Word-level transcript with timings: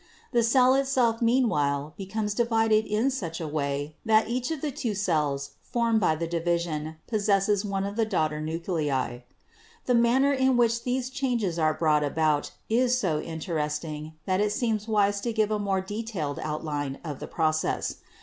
The 0.31 0.41
cell 0.41 0.73
itself 0.73 1.21
meanwhile 1.21 1.93
becomes 1.95 2.33
divided 2.33 2.85
in 2.87 3.11
such 3.11 3.37
CELL 3.37 3.49
DIVISION 3.49 3.49
81 3.49 3.49
a 3.49 3.53
way 3.55 3.95
that 4.03 4.27
each 4.29 4.49
of 4.49 4.61
the 4.61 4.71
two 4.71 4.95
cells 4.95 5.51
formed 5.61 5.99
by 5.99 6.15
the 6.15 6.25
division 6.25 6.95
possesses 7.05 7.63
one 7.63 7.83
of 7.83 7.95
the 7.95 8.05
daughter 8.05 8.41
nuclei. 8.41 9.19
The 9.85 9.93
manner 9.93 10.33
in 10.33 10.57
which 10.57 10.81
these 10.85 11.11
changes 11.11 11.59
are 11.59 11.75
brought 11.75 12.03
about 12.03 12.49
is 12.67 12.97
so 12.97 13.19
interesting 13.21 14.13
that 14.25 14.41
it 14.41 14.51
seems 14.51 14.87
wise 14.87 15.21
to 15.21 15.31
give 15.33 15.51
a 15.51 15.59
more 15.59 15.81
detailed 15.81 16.39
outline 16.41 16.97
of 17.05 17.19
the 17.19 17.27
process. 17.27 17.97